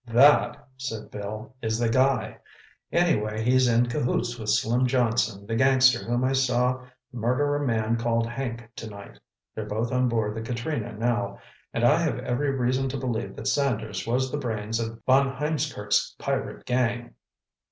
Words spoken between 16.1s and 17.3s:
pirate gang.